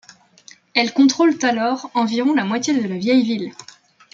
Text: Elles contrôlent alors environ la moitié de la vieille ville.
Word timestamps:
Elles 0.73 0.93
contrôlent 0.93 1.37
alors 1.43 1.91
environ 1.93 2.33
la 2.33 2.43
moitié 2.43 2.73
de 2.73 2.87
la 2.87 2.97
vieille 2.97 3.21
ville. 3.21 3.53